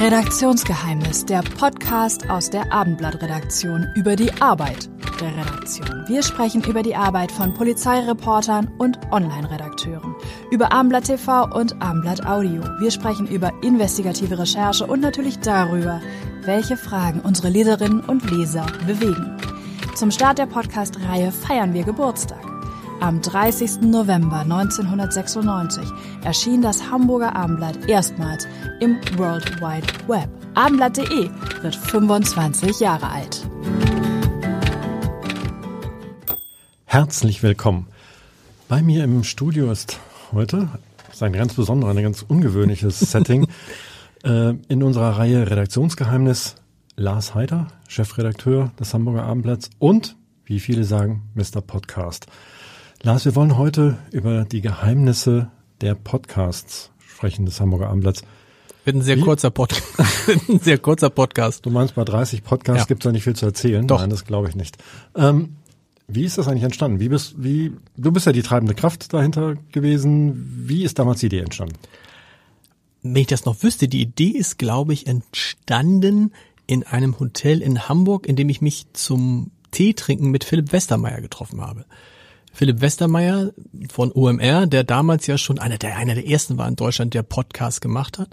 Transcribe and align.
Redaktionsgeheimnis, 0.00 1.26
der 1.26 1.42
Podcast 1.42 2.30
aus 2.30 2.50
der 2.50 2.72
Abendblattredaktion 2.72 3.88
über 3.96 4.14
die 4.14 4.30
Arbeit 4.40 4.88
der 5.20 5.36
Redaktion. 5.36 6.04
Wir 6.06 6.22
sprechen 6.22 6.62
über 6.62 6.84
die 6.84 6.94
Arbeit 6.94 7.32
von 7.32 7.52
Polizeireportern 7.52 8.70
und 8.78 8.96
Online-Redakteuren, 9.10 10.14
über 10.52 10.70
Abendblatt 10.70 11.06
TV 11.06 11.52
und 11.52 11.82
Abendblatt 11.82 12.24
Audio. 12.24 12.62
Wir 12.78 12.92
sprechen 12.92 13.26
über 13.26 13.52
investigative 13.64 14.38
Recherche 14.38 14.86
und 14.86 15.00
natürlich 15.00 15.40
darüber, 15.40 16.00
welche 16.42 16.76
Fragen 16.76 17.18
unsere 17.20 17.48
Leserinnen 17.48 18.00
und 18.00 18.30
Leser 18.30 18.66
bewegen. 18.86 19.36
Zum 19.96 20.12
Start 20.12 20.38
der 20.38 20.46
Podcast-Reihe 20.46 21.32
feiern 21.32 21.74
wir 21.74 21.82
Geburtstag. 21.82 22.47
Am 23.00 23.22
30. 23.22 23.82
November 23.82 24.40
1996 24.40 25.88
erschien 26.24 26.62
das 26.62 26.90
Hamburger 26.90 27.36
Abendblatt 27.36 27.88
erstmals 27.88 28.48
im 28.80 28.96
World 29.16 29.60
Wide 29.60 29.86
Web. 30.08 30.28
Abendblatt.de 30.54 31.30
wird 31.62 31.76
25 31.76 32.80
Jahre 32.80 33.08
alt. 33.08 33.48
Herzlich 36.86 37.44
willkommen. 37.44 37.86
Bei 38.68 38.82
mir 38.82 39.04
im 39.04 39.22
Studio 39.22 39.70
ist 39.70 40.00
heute, 40.32 40.68
ist 41.12 41.22
ein 41.22 41.32
ganz 41.32 41.54
besonderes, 41.54 41.96
ein 41.96 42.02
ganz 42.02 42.22
ungewöhnliches 42.22 42.98
Setting, 43.12 43.46
äh, 44.24 44.54
in 44.68 44.82
unserer 44.82 45.18
Reihe 45.18 45.48
Redaktionsgeheimnis 45.48 46.56
Lars 46.96 47.36
Heider, 47.36 47.68
Chefredakteur 47.86 48.72
des 48.80 48.92
Hamburger 48.92 49.22
Abendblatts 49.22 49.70
und, 49.78 50.16
wie 50.44 50.58
viele 50.58 50.82
sagen, 50.82 51.30
Mr. 51.36 51.60
Podcast. 51.60 52.26
Lars, 53.04 53.24
wir 53.24 53.36
wollen 53.36 53.56
heute 53.56 53.96
über 54.10 54.44
die 54.44 54.60
Geheimnisse 54.60 55.52
der 55.80 55.94
Podcasts 55.94 56.90
sprechen 56.98 57.46
des 57.46 57.60
Hamburger 57.60 57.90
Abendblatts. 57.90 58.22
Wird 58.84 58.96
ein 58.96 59.02
sehr 59.02 59.18
Wie? 59.18 59.20
kurzer 59.20 59.50
Podcast. 59.50 60.28
ein 60.48 60.58
sehr 60.58 60.78
kurzer 60.78 61.08
Podcast. 61.08 61.64
Du 61.64 61.70
meinst, 61.70 61.94
bei 61.94 62.02
30 62.02 62.42
Podcasts 62.42 62.82
ja. 62.82 62.86
gibt 62.86 63.02
es 63.02 63.04
da 63.04 63.12
nicht 63.12 63.22
viel 63.22 63.36
zu 63.36 63.46
erzählen? 63.46 63.86
Doch. 63.86 64.00
Nein, 64.00 64.10
das 64.10 64.24
glaube 64.24 64.48
ich 64.48 64.56
nicht. 64.56 64.78
Ähm, 65.14 65.54
wie 66.08 66.24
ist 66.24 66.38
das 66.38 66.48
eigentlich 66.48 66.64
entstanden? 66.64 66.98
Wie 66.98 67.08
bist, 67.08 67.36
wie, 67.38 67.72
du 67.96 68.10
bist 68.10 68.26
ja 68.26 68.32
die 68.32 68.42
treibende 68.42 68.74
Kraft 68.74 69.12
dahinter 69.12 69.54
gewesen. 69.70 70.64
Wie 70.66 70.82
ist 70.82 70.98
damals 70.98 71.20
die 71.20 71.26
Idee 71.26 71.40
entstanden? 71.40 71.76
Wenn 73.02 73.22
ich 73.22 73.28
das 73.28 73.44
noch 73.44 73.62
wüsste, 73.62 73.86
die 73.86 74.02
Idee 74.02 74.30
ist, 74.30 74.58
glaube 74.58 74.92
ich, 74.92 75.06
entstanden 75.06 76.32
in 76.66 76.82
einem 76.82 77.20
Hotel 77.20 77.62
in 77.62 77.88
Hamburg, 77.88 78.26
in 78.26 78.34
dem 78.34 78.48
ich 78.48 78.60
mich 78.60 78.86
zum 78.92 79.52
Tee 79.70 79.94
trinken 79.94 80.32
mit 80.32 80.42
Philipp 80.42 80.72
Westermeier 80.72 81.20
getroffen 81.20 81.60
habe. 81.60 81.84
Philipp 82.58 82.80
Westermeier 82.80 83.52
von 83.88 84.10
OMR, 84.10 84.66
der 84.66 84.82
damals 84.82 85.28
ja 85.28 85.38
schon 85.38 85.60
einer 85.60 85.78
der, 85.78 85.96
einer 85.96 86.16
der 86.16 86.26
ersten 86.26 86.58
war 86.58 86.66
in 86.66 86.74
Deutschland, 86.74 87.14
der 87.14 87.22
Podcast 87.22 87.80
gemacht 87.80 88.18
hat. 88.18 88.30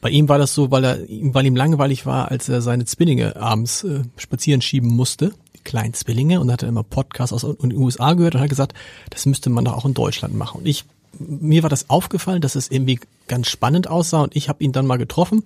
Bei 0.00 0.08
ihm 0.08 0.28
war 0.28 0.38
das 0.38 0.54
so, 0.54 0.70
weil 0.70 0.84
er, 0.84 0.98
weil 1.08 1.46
ihm 1.46 1.56
langweilig 1.56 2.06
war, 2.06 2.30
als 2.30 2.48
er 2.48 2.62
seine 2.62 2.84
Zwillinge 2.84 3.34
abends 3.34 3.82
äh, 3.82 4.02
spazieren 4.16 4.62
schieben 4.62 4.90
musste, 4.90 5.32
die 5.56 5.64
kleinen 5.64 5.94
Zwillinge, 5.94 6.38
und 6.38 6.52
hat 6.52 6.62
er 6.62 6.68
immer 6.68 6.84
Podcasts 6.84 7.32
aus 7.32 7.56
den 7.60 7.76
USA 7.76 8.12
gehört 8.12 8.36
und 8.36 8.40
hat 8.40 8.48
gesagt, 8.50 8.74
das 9.10 9.26
müsste 9.26 9.50
man 9.50 9.64
doch 9.64 9.74
auch 9.74 9.84
in 9.84 9.94
Deutschland 9.94 10.36
machen. 10.36 10.58
Und 10.60 10.68
ich, 10.68 10.84
mir 11.18 11.64
war 11.64 11.70
das 11.70 11.90
aufgefallen, 11.90 12.42
dass 12.42 12.54
es 12.54 12.70
irgendwie 12.70 13.00
ganz 13.26 13.48
spannend 13.48 13.88
aussah 13.88 14.22
und 14.22 14.36
ich 14.36 14.48
habe 14.48 14.62
ihn 14.62 14.70
dann 14.70 14.86
mal 14.86 14.96
getroffen 14.96 15.42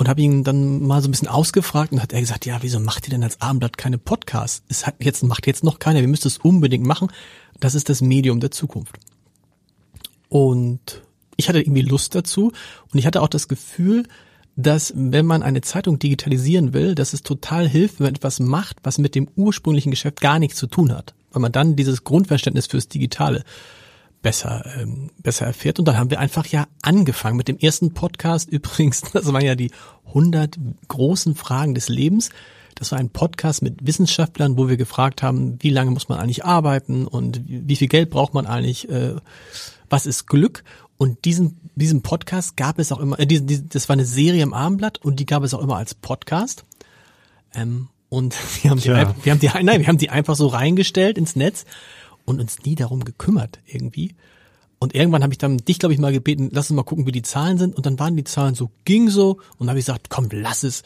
und 0.00 0.08
habe 0.08 0.22
ihn 0.22 0.44
dann 0.44 0.80
mal 0.80 1.02
so 1.02 1.08
ein 1.08 1.10
bisschen 1.10 1.28
ausgefragt 1.28 1.92
und 1.92 2.00
hat 2.00 2.14
er 2.14 2.20
gesagt, 2.20 2.46
ja, 2.46 2.56
wieso 2.62 2.80
macht 2.80 3.06
ihr 3.06 3.10
denn 3.10 3.22
als 3.22 3.38
Abendblatt 3.42 3.76
keine 3.76 3.98
Podcasts? 3.98 4.62
Es 4.66 4.86
hat 4.86 4.94
jetzt 5.00 5.22
macht 5.22 5.46
jetzt 5.46 5.62
noch 5.62 5.78
keiner, 5.78 6.00
wir 6.00 6.08
müssen 6.08 6.26
es 6.26 6.38
unbedingt 6.38 6.86
machen. 6.86 7.08
Das 7.60 7.74
ist 7.74 7.90
das 7.90 8.00
Medium 8.00 8.40
der 8.40 8.50
Zukunft. 8.50 8.96
Und 10.30 11.02
ich 11.36 11.50
hatte 11.50 11.60
irgendwie 11.60 11.82
Lust 11.82 12.14
dazu 12.14 12.50
und 12.90 12.98
ich 12.98 13.04
hatte 13.04 13.20
auch 13.20 13.28
das 13.28 13.46
Gefühl, 13.46 14.06
dass 14.56 14.94
wenn 14.96 15.26
man 15.26 15.42
eine 15.42 15.60
Zeitung 15.60 15.98
digitalisieren 15.98 16.72
will, 16.72 16.94
dass 16.94 17.12
es 17.12 17.20
total 17.20 17.68
hilft, 17.68 18.00
wenn 18.00 18.04
man 18.04 18.14
etwas 18.14 18.40
macht, 18.40 18.78
was 18.82 18.96
mit 18.96 19.14
dem 19.14 19.28
ursprünglichen 19.36 19.90
Geschäft 19.90 20.22
gar 20.22 20.38
nichts 20.38 20.56
zu 20.56 20.66
tun 20.66 20.94
hat, 20.94 21.12
weil 21.30 21.42
man 21.42 21.52
dann 21.52 21.76
dieses 21.76 22.04
Grundverständnis 22.04 22.68
fürs 22.68 22.88
Digitale 22.88 23.44
besser, 24.22 24.64
ähm, 24.78 25.10
besser 25.18 25.46
erfährt. 25.46 25.78
Und 25.78 25.86
dann 25.86 25.98
haben 25.98 26.10
wir 26.10 26.20
einfach 26.20 26.46
ja 26.46 26.66
angefangen 26.82 27.36
mit 27.36 27.48
dem 27.48 27.58
ersten 27.58 27.94
Podcast 27.94 28.48
übrigens. 28.50 29.02
Das 29.12 29.32
waren 29.32 29.44
ja 29.44 29.54
die 29.54 29.70
100 30.08 30.58
großen 30.88 31.34
Fragen 31.34 31.74
des 31.74 31.88
Lebens. 31.88 32.30
Das 32.74 32.92
war 32.92 32.98
ein 32.98 33.10
Podcast 33.10 33.62
mit 33.62 33.86
Wissenschaftlern, 33.86 34.56
wo 34.56 34.68
wir 34.68 34.76
gefragt 34.76 35.22
haben, 35.22 35.58
wie 35.60 35.70
lange 35.70 35.90
muss 35.90 36.08
man 36.08 36.18
eigentlich 36.18 36.44
arbeiten 36.44 37.06
und 37.06 37.42
wie 37.46 37.76
viel 37.76 37.88
Geld 37.88 38.10
braucht 38.10 38.32
man 38.32 38.46
eigentlich, 38.46 38.88
äh, 38.88 39.16
was 39.90 40.06
ist 40.06 40.26
Glück? 40.26 40.64
Und 40.96 41.24
diesen, 41.24 41.70
diesen 41.74 42.02
Podcast 42.02 42.56
gab 42.56 42.78
es 42.78 42.92
auch 42.92 43.00
immer, 43.00 43.18
äh, 43.18 43.26
die, 43.26 43.44
die, 43.44 43.68
das 43.68 43.88
war 43.88 43.94
eine 43.94 44.04
Serie 44.04 44.42
im 44.42 44.54
Abendblatt 44.54 44.98
und 44.98 45.20
die 45.20 45.26
gab 45.26 45.42
es 45.42 45.52
auch 45.52 45.62
immer 45.62 45.76
als 45.76 45.94
Podcast. 45.94 46.64
Ähm, 47.54 47.88
und 48.08 48.34
wir 48.62 48.70
haben, 48.70 48.80
die, 48.80 48.88
ja. 48.88 49.14
wir 49.22 49.32
haben 49.32 49.40
die, 49.40 49.50
nein, 49.62 49.80
wir 49.80 49.86
haben 49.86 49.98
die 49.98 50.10
einfach 50.10 50.36
so 50.36 50.46
reingestellt 50.46 51.18
ins 51.18 51.36
Netz 51.36 51.64
und 52.30 52.40
uns 52.40 52.62
nie 52.64 52.74
darum 52.74 53.04
gekümmert 53.04 53.60
irgendwie. 53.66 54.14
Und 54.78 54.94
irgendwann 54.94 55.22
habe 55.22 55.34
ich 55.34 55.38
dann 55.38 55.58
dich, 55.58 55.78
glaube 55.78 55.92
ich, 55.92 56.00
mal 56.00 56.10
gebeten, 56.10 56.48
lass 56.52 56.70
uns 56.70 56.76
mal 56.76 56.84
gucken, 56.84 57.06
wie 57.06 57.12
die 57.12 57.22
Zahlen 57.22 57.58
sind. 57.58 57.76
Und 57.76 57.84
dann 57.84 57.98
waren 57.98 58.16
die 58.16 58.24
Zahlen 58.24 58.54
so, 58.54 58.70
ging 58.86 59.10
so. 59.10 59.32
Und 59.32 59.60
dann 59.60 59.68
habe 59.68 59.78
ich 59.78 59.84
gesagt, 59.84 60.08
komm, 60.08 60.28
lass 60.32 60.62
es. 60.62 60.82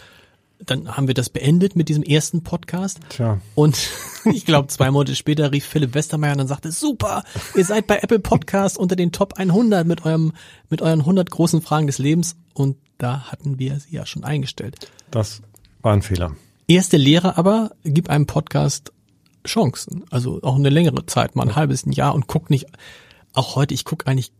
Dann 0.58 0.96
haben 0.96 1.06
wir 1.06 1.14
das 1.14 1.30
beendet 1.30 1.76
mit 1.76 1.88
diesem 1.88 2.02
ersten 2.02 2.42
Podcast. 2.42 2.98
Tja. 3.10 3.40
Und 3.54 3.88
ich 4.24 4.44
glaube, 4.44 4.66
zwei 4.66 4.90
Monate 4.90 5.14
später 5.14 5.52
rief 5.52 5.64
Philipp 5.64 5.94
Westermeier 5.94 6.32
und 6.32 6.38
dann 6.38 6.48
sagte, 6.48 6.72
super, 6.72 7.22
ihr 7.54 7.64
seid 7.64 7.86
bei 7.86 7.98
Apple 7.98 8.18
Podcast 8.18 8.78
unter 8.78 8.96
den 8.96 9.12
Top 9.12 9.34
100 9.34 9.86
mit 9.86 10.04
eurem, 10.04 10.32
mit 10.70 10.82
euren 10.82 11.00
100 11.00 11.30
großen 11.30 11.62
Fragen 11.62 11.86
des 11.86 11.98
Lebens. 11.98 12.34
Und 12.52 12.76
da 12.98 13.30
hatten 13.30 13.60
wir 13.60 13.78
sie 13.78 13.94
ja 13.94 14.06
schon 14.06 14.24
eingestellt. 14.24 14.90
Das 15.12 15.40
war 15.82 15.92
ein 15.92 16.02
Fehler. 16.02 16.34
Erste 16.66 16.96
Lehre 16.96 17.36
aber, 17.36 17.72
gib 17.84 18.08
einem 18.08 18.26
Podcast 18.26 18.93
Chancen. 19.46 20.04
Also 20.10 20.40
auch 20.42 20.56
eine 20.56 20.70
längere 20.70 21.06
Zeit, 21.06 21.36
mal 21.36 21.42
ein 21.42 21.56
halbes 21.56 21.84
Jahr 21.86 22.14
und 22.14 22.26
guck 22.26 22.50
nicht, 22.50 22.66
auch 23.32 23.56
heute, 23.56 23.74
ich 23.74 23.84
guck 23.84 24.06
eigentlich 24.06 24.32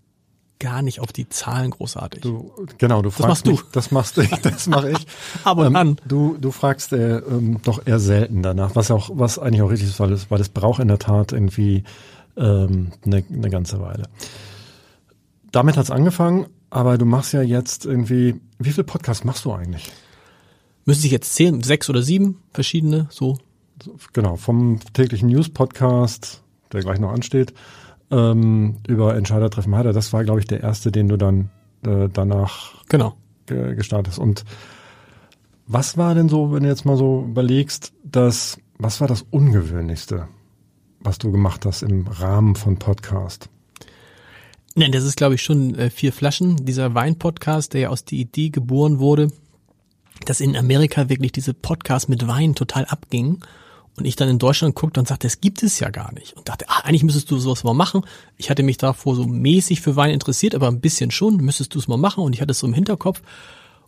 gar 0.61 0.83
nicht 0.83 1.01
auf 1.01 1.13
die 1.13 1.29
Zahlen 1.29 1.71
großartig. 1.71 2.23
Du, 2.23 2.53
genau, 2.79 3.03
du 3.03 3.11
fragst 3.11 3.23
das 3.23 3.29
machst 3.29 3.47
mich, 3.47 3.61
du. 3.61 3.67
das 3.73 3.91
machst 3.91 4.17
du, 4.17 4.23
das 4.51 4.67
mache 4.67 4.91
ich. 4.93 5.07
Aber 5.45 5.67
ähm, 5.67 5.77
an. 5.77 5.97
Du, 6.07 6.37
du 6.41 6.51
fragst 6.51 6.93
äh, 6.93 7.19
ähm, 7.19 7.61
doch 7.65 7.87
eher 7.87 7.99
selten 7.99 8.43
danach, 8.43 8.75
was 8.75 8.91
auch, 8.91 9.11
was 9.13 9.39
eigentlich 9.39 9.63
auch 9.63 9.71
richtig 9.71 9.89
ist, 9.89 10.01
weil 10.01 10.13
es, 10.13 10.31
weil 10.31 10.41
es 10.41 10.49
braucht 10.49 10.81
in 10.81 10.89
der 10.89 10.99
Tat 10.99 11.33
irgendwie 11.33 11.85
ähm, 12.37 12.93
eine, 13.05 13.25
eine 13.31 13.51
ganze 13.51 13.81
Weile. 13.81 14.05
Damit 15.53 15.77
hat's 15.77 15.91
angefangen, 15.91 16.47
aber 16.71 16.99
du 16.99 17.05
machst 17.05 17.33
ja 17.33 17.43
jetzt 17.43 17.85
irgendwie, 17.85 18.41
wie 18.59 18.73
viel 18.73 18.85
Podcasts 18.85 19.25
machst 19.25 19.45
du 19.45 19.53
eigentlich? 19.53 19.91
Müsste 20.85 21.07
ich 21.07 21.13
jetzt 21.13 21.35
zählen, 21.35 21.63
sechs 21.63 21.89
oder 21.89 22.03
sieben 22.03 22.43
verschiedene, 22.53 23.07
so 23.11 23.39
genau, 24.13 24.37
vom 24.37 24.81
täglichen 24.93 25.29
News-Podcast, 25.29 26.43
der 26.73 26.81
gleich 26.81 26.99
noch 26.99 27.13
ansteht, 27.13 27.55
ähm, 28.11 28.77
über 28.87 29.17
Entscheider 29.17 29.51
treffen 29.51 29.75
Heider. 29.75 29.93
Das 29.93 30.13
war, 30.13 30.25
glaube 30.25 30.41
ich, 30.41 30.47
der 30.47 30.61
erste, 30.61 30.93
den 30.93 31.09
du 31.09 31.17
dann 31.17 31.51
äh, 31.87 32.09
danach 32.13 32.85
genau. 32.89 33.15
ge 33.47 33.75
gestartet 33.75 34.13
hast. 34.13 34.19
Und 34.19 34.45
was 35.67 35.97
war 35.97 36.15
denn 36.15 36.29
so, 36.29 36.53
wenn 36.53 36.63
du 36.63 36.69
jetzt 36.69 36.85
mal 36.85 36.97
so 36.97 37.25
überlegst, 37.27 37.93
dass, 38.03 38.59
was 38.79 39.01
war 39.01 39.09
das 39.09 39.23
Ungewöhnlichste, 39.31 40.29
was 41.01 41.19
du 41.19 41.33
gemacht 41.33 41.65
hast 41.67 41.83
im 41.83 42.07
Rahmen 42.07 42.55
von 42.55 42.79
Podcast? 42.79 43.49
Nein, 44.77 44.93
das 44.93 45.05
ist, 45.05 45.17
glaube 45.17 45.37
ich, 45.37 45.43
schon 45.43 45.75
äh, 45.77 45.89
vier 45.89 46.13
Flaschen. 46.13 46.57
Dieser 46.65 46.95
Wein-Podcast, 46.95 47.75
der 47.75 47.81
ja 47.83 47.89
aus 47.91 48.05
der 48.05 48.19
Idee 48.19 48.51
geboren 48.51 48.99
wurde, 48.99 49.31
dass 50.27 50.41
in 50.41 50.57
Amerika 50.57 51.09
wirklich 51.09 51.33
diese 51.33 51.55
Podcasts 51.55 52.09
mit 52.09 52.27
Wein 52.27 52.55
total 52.55 52.85
abgingen 52.87 53.41
und 53.97 54.05
ich 54.05 54.17
dann 54.17 54.29
in 54.29 54.39
Deutschland 54.39 54.75
guckte 54.75 55.01
und 55.01 55.07
sagte, 55.07 55.27
das 55.27 55.41
gibt 55.41 55.63
es 55.63 55.79
ja 55.79 55.91
gar 55.91 56.13
nicht. 56.13 56.33
Und 56.33 56.49
dachte, 56.49 56.65
ah, 56.69 56.81
eigentlich 56.85 57.05
müsstest 57.05 57.31
du 57.31 57.39
sowas 57.39 57.63
mal 57.63 57.75
machen. 57.75 58.05
Ich 58.37 58.51
hatte 58.51 58.63
mich 58.63 58.77
davor 58.77 59.15
so 59.15 59.25
mäßig 59.25 59.81
für 59.81 59.97
Wein 59.97 60.11
interessiert, 60.11 60.55
aber 60.55 60.69
ein 60.69 60.81
bisschen 60.81 61.11
schon, 61.11 61.37
müsstest 61.37 61.75
du 61.75 61.79
es 61.79 61.87
mal 61.87 61.97
machen. 61.97 62.25
Und 62.25 62.33
ich 62.35 62.41
hatte 62.41 62.51
es 62.51 62.59
so 62.59 62.67
im 62.67 62.75
Hinterkopf 62.75 63.23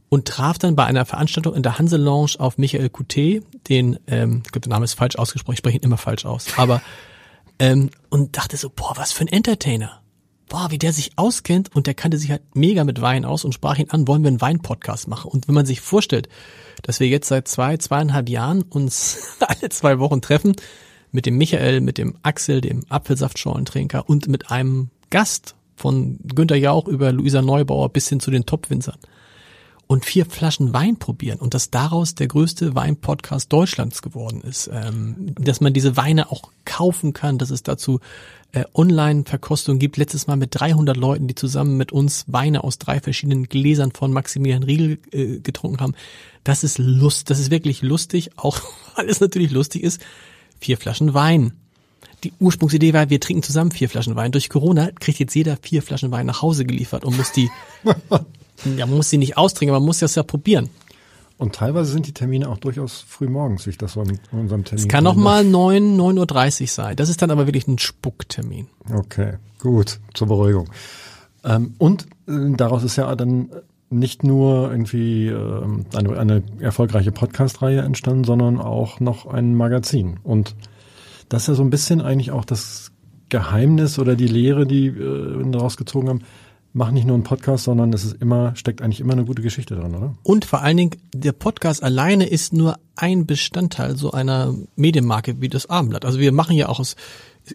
und 0.08 0.26
traf 0.28 0.58
dann 0.58 0.76
bei 0.76 0.84
einer 0.84 1.04
Veranstaltung 1.04 1.54
in 1.54 1.62
der 1.62 1.78
Hanse 1.78 1.96
Lounge 1.96 2.34
auf 2.38 2.58
Michael 2.58 2.88
Coutet, 2.88 3.44
den, 3.68 3.98
ähm, 4.06 4.42
ich 4.44 4.52
glaube, 4.52 4.68
der 4.68 4.70
Name 4.70 4.84
ist 4.84 4.94
falsch 4.94 5.16
ausgesprochen, 5.16 5.54
ich 5.54 5.58
spreche 5.58 5.78
ihn 5.78 5.82
immer 5.82 5.98
falsch 5.98 6.24
aus, 6.24 6.46
aber 6.56 6.80
ähm, 7.58 7.90
und 8.08 8.36
dachte 8.36 8.56
so, 8.56 8.70
boah, 8.70 8.92
was 8.96 9.12
für 9.12 9.24
ein 9.24 9.28
Entertainer. 9.28 10.02
Boah, 10.48 10.70
wie 10.70 10.78
der 10.78 10.92
sich 10.92 11.12
auskennt 11.16 11.74
und 11.74 11.86
der 11.88 11.94
kannte 11.94 12.18
sich 12.18 12.30
halt 12.30 12.42
mega 12.54 12.84
mit 12.84 13.00
Wein 13.00 13.24
aus 13.24 13.44
und 13.44 13.52
sprach 13.52 13.78
ihn 13.78 13.90
an, 13.90 14.06
wollen 14.06 14.22
wir 14.22 14.28
einen 14.28 14.40
Wein-Podcast 14.40 15.08
machen. 15.08 15.30
Und 15.30 15.48
wenn 15.48 15.54
man 15.54 15.66
sich 15.66 15.80
vorstellt, 15.80 16.28
dass 16.82 17.00
wir 17.00 17.08
jetzt 17.08 17.28
seit 17.28 17.48
zwei, 17.48 17.76
zweieinhalb 17.78 18.28
Jahren 18.28 18.62
uns 18.62 19.36
alle 19.40 19.70
zwei 19.70 19.98
Wochen 19.98 20.20
treffen 20.22 20.54
mit 21.10 21.26
dem 21.26 21.36
Michael, 21.36 21.80
mit 21.80 21.98
dem 21.98 22.16
Axel, 22.22 22.60
dem 22.60 22.84
Apfelsaftschorlentrinker 22.88 24.08
und 24.08 24.28
mit 24.28 24.50
einem 24.50 24.90
Gast 25.10 25.56
von 25.74 26.18
Günter 26.34 26.56
Jauch 26.56 26.86
über 26.86 27.12
Luisa 27.12 27.42
Neubauer 27.42 27.88
bis 27.88 28.08
hin 28.08 28.20
zu 28.20 28.30
den 28.30 28.46
Top-Winzern. 28.46 28.98
und 29.88 30.04
vier 30.04 30.26
Flaschen 30.26 30.72
Wein 30.72 30.96
probieren 30.98 31.38
und 31.38 31.54
dass 31.54 31.70
daraus 31.70 32.14
der 32.14 32.26
größte 32.26 32.74
Wein-Podcast 32.74 33.52
Deutschlands 33.52 34.02
geworden 34.02 34.42
ist. 34.42 34.68
Ähm, 34.72 35.34
dass 35.38 35.60
man 35.60 35.72
diese 35.72 35.96
Weine 35.96 36.30
auch 36.30 36.50
kaufen 36.76 37.14
kann, 37.14 37.38
dass 37.38 37.48
es 37.48 37.62
dazu 37.62 38.00
äh, 38.52 38.64
Online-Verkostung 38.74 39.78
gibt. 39.78 39.96
Letztes 39.96 40.26
Mal 40.26 40.36
mit 40.36 40.50
300 40.52 40.94
Leuten, 40.94 41.26
die 41.26 41.34
zusammen 41.34 41.78
mit 41.78 41.90
uns 41.90 42.24
Weine 42.26 42.64
aus 42.64 42.78
drei 42.78 43.00
verschiedenen 43.00 43.44
Gläsern 43.44 43.92
von 43.92 44.12
Maximilian 44.12 44.62
Riegel 44.62 44.98
äh, 45.10 45.38
getrunken 45.38 45.80
haben. 45.80 45.94
Das 46.44 46.64
ist 46.64 46.78
Lust, 46.78 47.30
das 47.30 47.38
ist 47.38 47.50
wirklich 47.50 47.80
lustig, 47.80 48.30
auch 48.36 48.60
weil 48.96 49.08
es 49.08 49.20
natürlich 49.20 49.50
lustig 49.50 49.82
ist. 49.82 50.02
Vier 50.60 50.76
Flaschen 50.76 51.14
Wein. 51.14 51.52
Die 52.24 52.32
Ursprungsidee 52.40 52.92
war, 52.92 53.08
wir 53.08 53.20
trinken 53.20 53.42
zusammen 53.42 53.70
vier 53.70 53.88
Flaschen 53.88 54.16
Wein. 54.16 54.32
Durch 54.32 54.50
Corona 54.50 54.90
kriegt 54.90 55.18
jetzt 55.18 55.34
jeder 55.34 55.56
vier 55.60 55.82
Flaschen 55.82 56.10
Wein 56.10 56.26
nach 56.26 56.42
Hause 56.42 56.66
geliefert 56.66 57.04
und 57.06 57.16
muss 57.16 57.32
die, 57.32 57.48
ja, 58.76 58.86
man 58.86 58.96
muss 58.96 59.08
sie 59.08 59.18
nicht 59.18 59.38
austrinken, 59.38 59.74
aber 59.74 59.80
man 59.80 59.86
muss 59.86 60.00
das 60.00 60.14
ja 60.14 60.22
probieren. 60.22 60.68
Und 61.38 61.54
teilweise 61.54 61.92
sind 61.92 62.06
die 62.06 62.14
Termine 62.14 62.48
auch 62.48 62.56
durchaus 62.56 63.04
früh 63.06 63.28
morgens, 63.28 63.66
wie 63.66 63.70
ich 63.70 63.78
das 63.78 63.92
so 63.92 64.02
in 64.02 64.18
unserem 64.32 64.64
Termin. 64.64 64.84
Es 64.84 64.88
kann 64.88 65.04
noch 65.04 65.16
mal 65.16 65.44
neun, 65.44 65.94
neun 65.96 66.16
Uhr 66.18 66.26
dreißig 66.26 66.72
sein. 66.72 66.96
Das 66.96 67.10
ist 67.10 67.20
dann 67.20 67.30
aber 67.30 67.46
wirklich 67.46 67.68
ein 67.68 67.78
Spucktermin. 67.78 68.68
Okay, 68.90 69.34
gut, 69.60 70.00
zur 70.14 70.28
Beruhigung. 70.28 70.70
Ähm, 71.44 71.74
und 71.76 72.06
äh, 72.26 72.52
daraus 72.56 72.84
ist 72.84 72.96
ja 72.96 73.14
dann 73.14 73.50
nicht 73.90 74.24
nur 74.24 74.70
irgendwie 74.70 75.26
äh, 75.26 75.64
eine, 75.94 76.18
eine 76.18 76.42
erfolgreiche 76.58 77.12
Podcast-Reihe 77.12 77.82
entstanden, 77.82 78.24
sondern 78.24 78.58
auch 78.58 78.98
noch 79.00 79.26
ein 79.26 79.54
Magazin. 79.54 80.18
Und 80.22 80.56
das 81.28 81.42
ist 81.42 81.48
ja 81.48 81.54
so 81.54 81.62
ein 81.62 81.70
bisschen 81.70 82.00
eigentlich 82.00 82.30
auch 82.30 82.46
das 82.46 82.92
Geheimnis 83.28 83.98
oder 83.98 84.16
die 84.16 84.26
Lehre, 84.26 84.66
die 84.66 84.86
äh, 84.86 85.38
wir 85.38 85.52
daraus 85.52 85.76
gezogen 85.76 86.08
haben. 86.08 86.22
Mach 86.78 86.90
nicht 86.90 87.06
nur 87.06 87.14
einen 87.14 87.24
Podcast, 87.24 87.64
sondern 87.64 87.90
es 87.94 88.04
ist 88.04 88.20
immer, 88.20 88.54
steckt 88.54 88.82
eigentlich 88.82 89.00
immer 89.00 89.14
eine 89.14 89.24
gute 89.24 89.40
Geschichte 89.40 89.76
drin, 89.76 89.94
oder? 89.94 90.14
Und 90.22 90.44
vor 90.44 90.60
allen 90.60 90.76
Dingen, 90.76 90.90
der 91.14 91.32
Podcast 91.32 91.82
alleine 91.82 92.26
ist 92.26 92.52
nur 92.52 92.78
ein 92.96 93.24
Bestandteil 93.24 93.96
so 93.96 94.10
einer 94.10 94.54
Medienmarke 94.74 95.40
wie 95.40 95.48
das 95.48 95.70
Abendblatt. 95.70 96.04
Also 96.04 96.20
wir 96.20 96.32
machen 96.32 96.54
ja 96.54 96.68
auch 96.68 96.78
aus, 96.78 96.94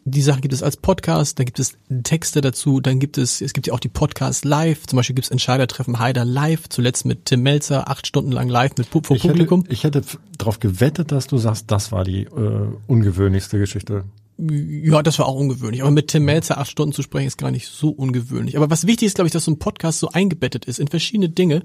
die 0.06 0.24
Sachen 0.24 0.42
gibt 0.42 0.56
es 0.56 0.64
als 0.64 0.76
Podcast, 0.76 1.38
dann 1.38 1.46
gibt 1.46 1.60
es 1.60 1.78
Texte 2.02 2.42
dazu, 2.42 2.80
dann 2.80 3.00
gibt 3.00 3.20
es, 3.20 3.42
es 3.42 3.54
gibt 3.54 3.68
ja 3.68 3.74
auch 3.76 3.80
die 3.80 3.90
Podcast 3.90 4.44
live, 4.44 4.88
zum 4.88 4.98
Beispiel 4.98 5.14
gibt 5.14 5.26
es 5.26 5.32
Entscheidertreffen 5.32 6.00
Heider 6.00 6.26
live, 6.26 6.68
zuletzt 6.70 7.06
mit 7.06 7.26
Tim 7.26 7.44
Melzer, 7.44 7.92
acht 7.92 8.08
Stunden 8.08 8.32
lang 8.32 8.50
live 8.50 8.76
mit 8.80 8.88
vor 8.88 9.04
ich 9.12 9.22
Publikum. 9.22 9.62
Hätte, 9.62 9.74
ich 9.74 9.84
hätte 9.84 10.02
darauf 10.40 10.60
gewettet, 10.60 11.12
dass 11.12 11.28
du 11.28 11.38
sagst, 11.38 11.70
das 11.70 11.92
war 11.92 12.04
die 12.04 12.24
äh, 12.24 12.68
ungewöhnlichste 12.88 13.60
Geschichte. 13.60 14.04
Ja, 14.50 15.04
das 15.04 15.20
war 15.20 15.28
auch 15.28 15.36
ungewöhnlich. 15.36 15.82
Aber 15.82 15.92
mit 15.92 16.08
Tim 16.08 16.26
Melzer 16.26 16.58
acht 16.58 16.72
Stunden 16.72 16.94
zu 16.94 17.04
sprechen, 17.04 17.28
ist 17.28 17.38
gar 17.38 17.52
nicht 17.52 17.68
so 17.68 17.90
ungewöhnlich. 17.90 18.58
Aber 18.58 18.70
was 18.70 18.88
wichtig 18.88 19.08
ist, 19.08 19.16
glaube 19.16 19.28
ich, 19.28 19.34
dass 19.34 19.46
so 19.46 19.52
ein 19.52 19.60
Podcast 19.60 20.00
so 20.00 20.10
eingebettet 20.10 20.66
ist 20.66 20.80
in 20.80 20.88
verschiedene 20.88 21.30
Dinge. 21.30 21.64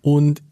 Und 0.00 0.42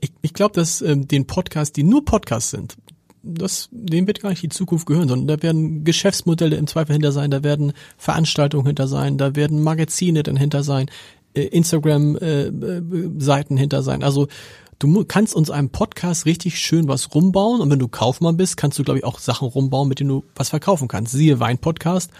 ich, 0.00 0.12
ich 0.22 0.32
glaube, 0.32 0.54
dass 0.54 0.80
ähm, 0.80 1.06
den 1.06 1.26
Podcasts, 1.26 1.72
die 1.72 1.82
nur 1.82 2.04
Podcasts 2.04 2.50
sind, 2.50 2.76
das, 3.22 3.68
dem 3.72 4.06
wird 4.06 4.20
gar 4.20 4.30
nicht 4.30 4.42
die 4.42 4.48
Zukunft 4.48 4.86
gehören, 4.86 5.08
sondern 5.08 5.26
da 5.26 5.42
werden 5.42 5.84
Geschäftsmodelle 5.84 6.56
im 6.56 6.66
Zweifel 6.66 6.92
hinter 6.92 7.12
sein, 7.12 7.30
da 7.30 7.42
werden 7.42 7.72
Veranstaltungen 7.98 8.66
hinter 8.66 8.86
sein, 8.86 9.18
da 9.18 9.34
werden 9.34 9.62
Magazine 9.62 10.22
dann 10.22 10.36
hinter 10.36 10.62
sein, 10.62 10.86
äh, 11.34 11.42
Instagram-Seiten 11.42 13.56
äh, 13.56 13.60
hinter 13.60 13.82
sein. 13.82 14.02
Also 14.02 14.28
du 14.78 15.04
kannst 15.04 15.34
uns 15.34 15.50
einem 15.50 15.70
Podcast 15.70 16.26
richtig 16.26 16.58
schön 16.58 16.88
was 16.88 17.14
rumbauen 17.14 17.60
und 17.60 17.70
wenn 17.70 17.78
du 17.78 17.88
Kaufmann 17.88 18.36
bist, 18.36 18.56
kannst 18.56 18.78
du, 18.78 18.84
glaube 18.84 18.98
ich, 18.98 19.04
auch 19.04 19.18
Sachen 19.18 19.48
rumbauen, 19.48 19.88
mit 19.88 20.00
denen 20.00 20.10
du 20.10 20.24
was 20.34 20.50
verkaufen 20.50 20.88
kannst. 20.88 21.12
Siehe 21.12 21.40
Wein-Podcast, 21.40 22.10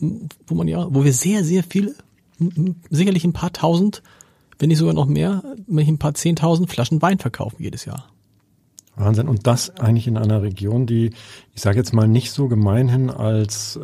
wo 0.00 0.54
man 0.54 0.68
ja, 0.68 0.86
wo 0.92 1.04
wir 1.04 1.12
sehr, 1.12 1.44
sehr 1.44 1.62
viele, 1.62 1.94
sicherlich 2.90 3.24
ein 3.24 3.32
paar 3.32 3.52
tausend, 3.52 4.02
wenn 4.58 4.68
nicht 4.68 4.78
sogar 4.78 4.94
noch 4.94 5.06
mehr, 5.06 5.42
ein 5.68 5.98
paar 5.98 6.14
zehntausend 6.14 6.70
Flaschen 6.70 7.00
Wein 7.00 7.18
verkaufen 7.18 7.62
jedes 7.62 7.84
Jahr. 7.84 8.08
Wahnsinn. 8.96 9.28
Und 9.28 9.46
das 9.46 9.70
eigentlich 9.78 10.06
in 10.08 10.16
einer 10.16 10.42
Region, 10.42 10.86
die, 10.86 11.12
ich 11.54 11.62
sage 11.62 11.78
jetzt 11.78 11.92
mal, 11.92 12.08
nicht 12.08 12.32
so 12.32 12.48
gemeinhin 12.48 13.10
als 13.10 13.76
äh, 13.76 13.80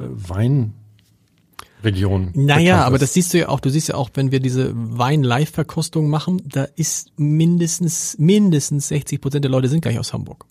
Weinregion. 1.85 2.31
Naja, 2.35 2.85
aber 2.85 2.99
das 2.99 3.13
siehst 3.13 3.35
du 3.35 3.39
ja 3.39 3.49
auch, 3.49 3.61
du 3.61 3.71
siehst 3.71 3.89
ja 3.89 3.95
auch, 3.95 4.11
wenn 4.15 4.33
wir 4.33 4.41
diese 4.41 4.73
Wein-Live-Verkostung 4.75 6.09
machen, 6.09 6.43
da 6.47 6.65
ist 6.77 7.13
mindestens, 7.19 8.17
mindestens 8.19 8.89
60 8.89 9.21
Prozent 9.21 9.45
der 9.45 9.51
Leute 9.51 9.69
sind 9.69 9.83
gar 9.83 9.91
nicht 9.91 10.01
aus 10.01 10.13
Hamburg. 10.13 10.47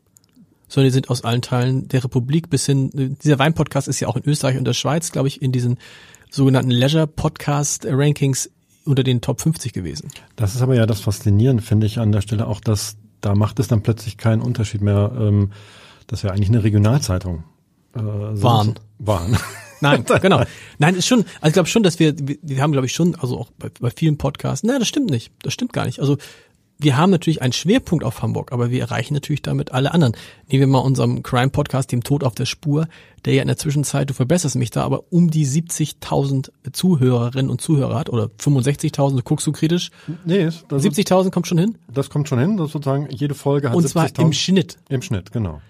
Sondern 0.67 0.89
die 0.89 0.93
sind 0.93 1.09
aus 1.09 1.23
allen 1.23 1.41
Teilen 1.41 1.87
der 1.87 2.03
Republik 2.03 2.49
bis 2.49 2.65
hin, 2.65 3.17
dieser 3.23 3.39
Wein-Podcast 3.39 3.87
ist 3.87 3.99
ja 3.99 4.07
auch 4.07 4.15
in 4.15 4.23
Österreich 4.25 4.57
und 4.57 4.65
der 4.65 4.73
Schweiz, 4.73 5.11
glaube 5.11 5.27
ich, 5.27 5.41
in 5.41 5.51
diesen 5.51 5.77
sogenannten 6.29 6.71
Leisure-Podcast-Rankings 6.71 8.49
unter 8.85 9.03
den 9.03 9.21
Top 9.21 9.41
50 9.41 9.73
gewesen. 9.73 10.09
Das 10.35 10.55
ist 10.55 10.61
aber 10.61 10.75
ja 10.75 10.85
das 10.85 10.99
Faszinierende, 10.99 11.63
finde 11.63 11.87
ich, 11.87 11.99
an 11.99 12.11
der 12.11 12.21
Stelle 12.21 12.47
auch, 12.47 12.59
dass 12.59 12.97
da 13.21 13.35
macht 13.35 13.59
es 13.59 13.67
dann 13.67 13.81
plötzlich 13.81 14.17
keinen 14.17 14.41
Unterschied 14.41 14.81
mehr, 14.81 15.11
ähm, 15.17 15.51
dass 16.07 16.23
wir 16.23 16.31
eigentlich 16.31 16.49
eine 16.49 16.63
Regionalzeitung 16.63 17.43
äh, 17.95 17.99
waren. 18.01 18.75
Waren. 18.99 19.37
Nein, 19.83 20.05
genau. 20.21 20.43
Nein, 20.79 20.95
ist 20.95 21.07
schon, 21.07 21.25
also 21.41 21.47
ich 21.47 21.53
glaube 21.53 21.69
schon, 21.69 21.83
dass 21.83 21.99
wir, 21.99 22.15
wir 22.17 22.61
haben, 22.61 22.71
glaube 22.71 22.87
ich, 22.87 22.93
schon, 22.93 23.15
also 23.15 23.37
auch 23.37 23.51
bei, 23.59 23.69
bei 23.79 23.91
vielen 23.91 24.17
Podcasts, 24.17 24.63
nein, 24.63 24.79
das 24.79 24.87
stimmt 24.87 25.09
nicht. 25.09 25.31
Das 25.41 25.53
stimmt 25.53 25.73
gar 25.73 25.85
nicht. 25.85 25.99
Also 25.99 26.17
wir 26.79 26.97
haben 26.97 27.11
natürlich 27.11 27.41
einen 27.41 27.53
Schwerpunkt 27.53 28.03
auf 28.03 28.21
Hamburg, 28.21 28.51
aber 28.51 28.71
wir 28.71 28.81
erreichen 28.81 29.13
natürlich 29.13 29.41
damit 29.41 29.71
alle 29.71 29.93
anderen. 29.93 30.13
Nehmen 30.49 30.61
wir 30.61 30.67
mal 30.67 30.79
unserem 30.79 31.23
Crime-Podcast, 31.23 31.91
dem 31.91 32.03
Tod 32.03 32.23
auf 32.23 32.35
der 32.35 32.45
Spur, 32.45 32.87
der 33.25 33.33
ja 33.33 33.41
in 33.41 33.47
der 33.47 33.57
Zwischenzeit, 33.57 34.09
du 34.09 34.13
verbesserst 34.13 34.55
mich 34.55 34.71
da, 34.71 34.83
aber 34.83 35.03
um 35.11 35.29
die 35.29 35.45
70.000 35.45 36.49
Zuhörerinnen 36.71 37.49
und 37.49 37.61
Zuhörer 37.61 37.97
hat 37.97 38.09
oder 38.09 38.25
65.000, 38.39 39.17
du 39.17 39.21
guckst 39.23 39.47
du 39.47 39.51
kritisch? 39.51 39.91
Nee, 40.25 40.47
70.000 40.47 41.31
kommt 41.31 41.47
schon 41.47 41.57
hin? 41.57 41.77
Das 41.93 42.09
kommt 42.09 42.27
schon 42.27 42.39
hin, 42.39 42.57
das 42.57 42.71
sozusagen 42.71 43.07
jede 43.09 43.35
Folge 43.35 43.69
hat 43.69 43.75
Und 43.75 43.87
zwar 43.87 44.09
im 44.19 44.33
Schnitt. 44.33 44.77
Im 44.89 45.01
Schnitt, 45.01 45.31
genau. 45.31 45.61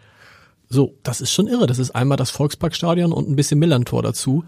So, 0.73 0.95
das 1.03 1.21
ist 1.21 1.31
schon 1.31 1.47
irre. 1.47 1.67
Das 1.67 1.77
ist 1.77 1.91
einmal 1.91 2.17
das 2.17 2.31
Volksparkstadion 2.31 3.13
und 3.13 3.29
ein 3.29 3.35
bisschen 3.35 3.59
Millantor 3.59 4.01
dazu. 4.01 4.43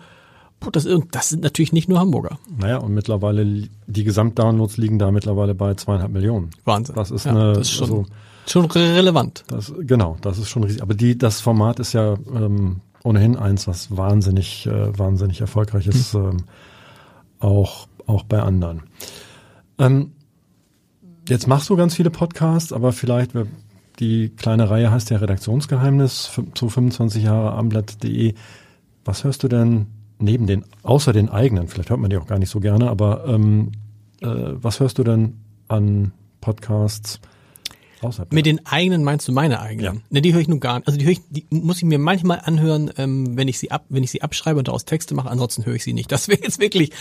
Das, 0.71 0.87
das 1.11 1.29
sind 1.29 1.43
natürlich 1.43 1.71
nicht 1.71 1.87
nur 1.87 1.99
Hamburger. 1.99 2.39
Naja, 2.57 2.77
und 2.77 2.95
mittlerweile, 2.95 3.69
die 3.85 4.03
Gesamtdownloads 4.03 4.77
liegen 4.77 4.97
da 4.97 5.11
mittlerweile 5.11 5.53
bei 5.53 5.75
zweieinhalb 5.75 6.11
Millionen. 6.11 6.49
Wahnsinn. 6.63 6.95
Das 6.95 7.11
ist 7.11 7.25
ja, 7.25 7.31
eine, 7.31 7.53
das 7.53 7.67
ist 7.67 7.71
schon, 7.73 7.91
also, 7.91 8.05
schon 8.47 8.65
relevant. 8.65 9.43
Das, 9.47 9.71
genau, 9.81 10.17
das 10.21 10.39
ist 10.39 10.49
schon 10.49 10.63
riesig. 10.63 10.81
Aber 10.81 10.95
die, 10.95 11.15
das 11.15 11.41
Format 11.41 11.79
ist 11.79 11.93
ja 11.93 12.15
ähm, 12.33 12.81
ohnehin 13.03 13.37
eins, 13.37 13.67
was 13.67 13.95
wahnsinnig, 13.95 14.65
äh, 14.65 14.97
wahnsinnig 14.97 15.41
erfolgreich 15.41 15.85
ist, 15.85 16.13
hm. 16.13 16.25
ähm, 16.25 16.37
auch, 17.39 17.87
auch 18.07 18.23
bei 18.23 18.41
anderen. 18.41 18.81
Ähm, 19.77 20.13
jetzt 21.29 21.47
machst 21.47 21.69
du 21.69 21.75
ganz 21.75 21.93
viele 21.93 22.09
Podcasts, 22.09 22.73
aber 22.73 22.93
vielleicht, 22.93 23.35
die 23.99 24.29
kleine 24.29 24.69
Reihe 24.69 24.91
heißt 24.91 25.09
ja 25.09 25.17
Redaktionsgeheimnis 25.17 26.31
zu 26.53 26.69
25 26.69 27.23
Jahre 27.23 27.53
Abendblatt.de. 27.53 28.33
Was 29.03 29.23
hörst 29.23 29.43
du 29.43 29.47
denn 29.47 29.87
neben 30.19 30.47
den, 30.47 30.65
außer 30.83 31.13
den 31.13 31.29
eigenen, 31.29 31.67
vielleicht 31.67 31.89
hört 31.89 31.99
man 31.99 32.09
die 32.09 32.17
auch 32.17 32.27
gar 32.27 32.39
nicht 32.39 32.49
so 32.49 32.59
gerne, 32.59 32.89
aber 32.89 33.25
ähm, 33.27 33.71
äh, 34.21 34.27
was 34.27 34.79
hörst 34.79 34.97
du 34.97 35.03
denn 35.03 35.37
an 35.67 36.11
Podcasts? 36.41 37.19
Außerhalb 38.05 38.31
Mit 38.31 38.45
den 38.45 38.65
eigenen 38.65 39.03
meinst 39.03 39.27
du 39.27 39.31
meine 39.31 39.59
eigenen? 39.59 39.95
Ja. 39.95 40.01
Ne, 40.09 40.21
die 40.21 40.33
höre 40.33 40.41
ich 40.41 40.47
nun 40.47 40.59
gar 40.59 40.77
nicht. 40.79 40.87
Also 40.87 40.97
die 40.97 41.05
höre 41.05 41.13
ich, 41.13 41.21
die 41.29 41.45
muss 41.49 41.77
ich 41.77 41.83
mir 41.83 41.99
manchmal 41.99 42.41
anhören, 42.43 42.91
ähm, 42.97 43.35
wenn 43.37 43.47
ich 43.47 43.59
sie 43.59 43.71
ab, 43.71 43.85
wenn 43.89 44.03
ich 44.03 44.11
sie 44.11 44.21
abschreibe 44.21 44.59
und 44.59 44.67
daraus 44.67 44.85
Texte 44.85 45.13
mache. 45.15 45.29
Ansonsten 45.29 45.65
höre 45.65 45.75
ich 45.75 45.83
sie 45.83 45.93
nicht. 45.93 46.11
Das 46.11 46.27
wäre 46.27 46.41
jetzt 46.41 46.59
wirklich, 46.59 46.91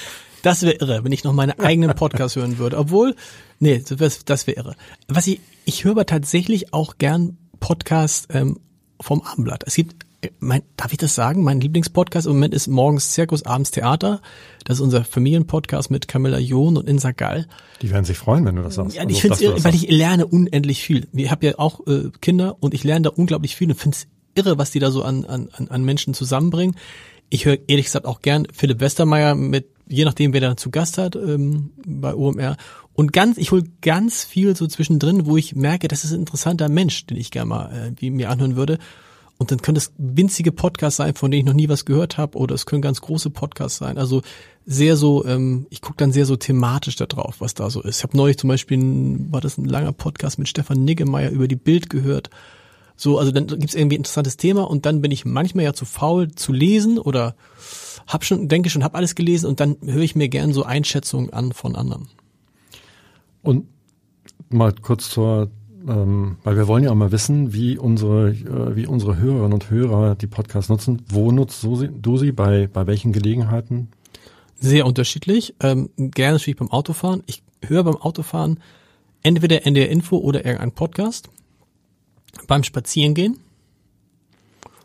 das 0.43 0.63
wäre 0.63 0.75
irre, 0.75 1.05
wenn 1.05 1.13
ich 1.13 1.25
noch 1.25 1.33
meine 1.33 1.59
eigenen 1.59 1.95
Podcasts 1.97 2.37
hören 2.37 2.59
würde. 2.59 2.79
Obwohl, 2.79 3.15
nee, 3.61 3.83
das, 3.87 4.25
das 4.25 4.47
wäre 4.47 4.59
irre. 4.59 4.77
Was 5.09 5.27
ich, 5.27 5.41
ich 5.65 5.85
höre 5.85 5.93
aber 5.93 6.07
tatsächlich 6.07 6.73
auch 6.73 6.99
gern 6.99 7.39
Podcasts 7.61 8.27
ähm, 8.31 8.59
vom 9.01 9.23
Abendblatt. 9.23 9.65
Es 9.67 9.75
gibt 9.75 9.97
mein, 10.41 10.63
darf 10.77 10.93
ich 10.93 10.99
das 10.99 11.15
sagen? 11.15 11.43
Mein 11.43 11.61
Lieblingspodcast 11.61 12.27
im 12.27 12.35
Moment 12.35 12.55
ist 12.55 12.69
morgens 12.69 13.13
Zirkus, 13.13 13.45
abends 13.45 13.71
Theater. 13.71 14.21
Das 14.65 14.79
ist 14.79 14.81
unser 14.81 15.05
Familienpodcast 15.05 15.91
mit 15.91 16.09
Camilla 16.09 16.39
John 16.39 16.77
und 16.77 16.89
Insa 16.89 17.13
Gall. 17.13 17.47
Die 17.83 17.91
werden 17.91 18.05
sich 18.05 18.19
freuen, 18.19 18.45
wenn 18.45 18.57
du 18.57 18.63
das 18.63 18.75
sagst. 18.77 18.97
Ja, 18.97 19.03
ich 19.09 19.23
also, 19.23 19.37
finde 19.37 19.57
es 19.57 19.65
weil 19.65 19.75
ich 19.75 19.91
lerne 19.91 20.27
unendlich 20.27 20.83
viel. 20.83 21.09
Ich 21.13 21.31
habe 21.31 21.47
ja 21.47 21.59
auch 21.59 21.87
äh, 21.87 22.11
Kinder 22.21 22.57
und 22.61 22.75
ich 22.75 22.85
lerne 22.85 23.03
da 23.03 23.11
unglaublich 23.11 23.57
viel 23.57 23.69
und 23.69 23.77
finde 23.77 23.97
es 23.97 24.07
irre, 24.35 24.59
was 24.59 24.71
die 24.71 24.79
da 24.79 24.91
so 24.91 25.03
an, 25.03 25.25
an, 25.25 25.49
an 25.69 25.85
Menschen 25.85 26.15
zusammenbringen. 26.15 26.77
Ich 27.31 27.47
höre 27.47 27.59
ehrlich 27.67 27.87
gesagt 27.87 28.07
auch 28.07 28.21
gern 28.21 28.47
Philipp 28.53 28.81
Westermeier 28.81 29.35
mit, 29.35 29.69
je 29.89 30.05
nachdem, 30.05 30.33
wer 30.33 30.41
da 30.41 30.57
zu 30.57 30.71
Gast 30.71 30.99
hat 30.99 31.17
ähm, 31.17 31.71
bei 31.87 32.15
OMR. 32.15 32.57
Und 32.93 33.13
ganz, 33.13 33.39
ich 33.39 33.51
hole 33.51 33.65
ganz 33.81 34.25
viel 34.25 34.55
so 34.55 34.67
zwischendrin, 34.67 35.27
wo 35.27 35.37
ich 35.37 35.57
merke, 35.57 35.89
das 35.89 36.05
ist 36.05 36.13
ein 36.13 36.21
interessanter 36.21 36.69
Mensch, 36.69 37.07
den 37.07 37.17
ich 37.17 37.31
gerne 37.31 37.49
mal 37.49 37.73
äh, 37.73 37.93
wie 38.01 38.11
mir 38.11 38.31
anhören 38.31 38.57
würde. 38.57 38.79
Und 39.39 39.51
dann 39.51 39.61
können 39.61 39.77
es 39.77 39.93
winzige 39.99 40.53
Podcasts 40.53 40.99
sein, 40.99 41.15
von 41.15 41.31
denen 41.31 41.41
ich 41.41 41.47
noch 41.47 41.55
nie 41.55 41.69
was 41.69 41.85
gehört 41.85 42.19
habe, 42.19 42.39
oder 42.39 42.55
es 42.55 42.67
können 42.67 42.83
ganz 42.83 43.01
große 43.01 43.31
Podcasts 43.31 43.79
sein. 43.79 43.99
Also 43.99 44.23
sehr 44.65 44.97
so, 44.97 45.25
ähm, 45.27 45.67
ich 45.71 45.81
gucke 45.81 45.97
dann 45.99 46.13
sehr 46.13 46.25
so 46.25 46.37
thematisch 46.37 46.97
da 46.97 47.07
drauf, 47.07 47.37
was 47.41 47.55
da 47.55 47.69
so 47.69 47.83
ist. 47.83 47.99
Ich 47.99 48.03
habe 48.05 48.17
neulich 48.17 48.39
zum 48.39 48.49
Beispiel, 48.49 48.79
ein, 48.79 49.33
war 49.33 49.41
das 49.41 49.59
ein 49.59 49.65
langer 49.65 49.93
Podcast 49.93 50.39
mit 50.39 50.49
Stefan 50.49 50.85
Niggemeier 50.85 51.31
über 51.31 51.49
die 51.49 51.57
Bild 51.57 51.91
gehört. 51.91 52.31
So, 52.97 53.19
also 53.19 53.33
dann 53.33 53.49
gibt's 53.49 53.75
irgendwie 53.75 53.97
ein 53.97 54.01
interessantes 54.01 54.37
Thema 54.37 54.71
und 54.71 54.87
dann 54.87 55.01
bin 55.01 55.11
ich 55.11 55.25
manchmal 55.25 55.65
ja 55.65 55.73
zu 55.73 55.85
faul 55.85 56.31
zu 56.33 56.53
lesen 56.53 56.99
oder 56.99 57.35
hab 58.07 58.25
schon, 58.25 58.49
denke 58.49 58.71
schon, 58.71 58.85
hab 58.85 58.95
alles 58.95 59.17
gelesen 59.17 59.47
und 59.47 59.59
dann 59.59 59.77
höre 59.85 60.03
ich 60.03 60.15
mir 60.15 60.29
gern 60.29 60.53
so 60.53 60.63
Einschätzungen 60.63 61.33
an 61.33 61.53
von 61.53 61.75
anderen. 61.75 62.09
Und 63.43 63.67
mal 64.49 64.73
kurz 64.73 65.11
zur, 65.11 65.51
ähm, 65.87 66.37
weil 66.45 66.57
wir 66.57 66.67
wollen 66.67 66.85
ja 66.85 66.91
auch 66.91 66.97
mal 66.97 67.13
wissen, 67.13 67.53
wie 67.53 67.79
unsere, 67.79 68.31
äh, 68.31 68.77
wie 68.77 68.87
unsere 68.87 69.17
Hörerinnen 69.19 69.53
und 69.53 69.71
Hörer 69.71 70.15
die 70.15 70.27
Podcasts 70.27 70.69
nutzen. 70.69 71.03
Wo 71.09 71.31
nutzt 71.33 71.63
du 71.63 71.77
sie, 71.77 71.89
du 71.89 72.17
sie 72.17 72.33
bei, 72.33 72.69
bei 72.73 72.87
welchen 72.87 73.13
Gelegenheiten? 73.13 73.89
Sehr 74.61 74.87
unterschiedlich. 74.87 75.55
Ähm, 75.61 75.91
gerne 75.97 76.35
natürlich 76.35 76.59
beim 76.59 76.71
Autofahren. 76.71 77.23
Ich 77.27 77.43
höre 77.63 77.85
beim 77.85 77.97
Autofahren 77.97 78.61
entweder 79.23 79.67
NDR 79.67 79.91
Info 79.91 80.19
oder 80.19 80.45
irgendein 80.45 80.73
Podcast. 80.73 81.29
Beim 82.47 82.63
Spazierengehen. 82.63 83.39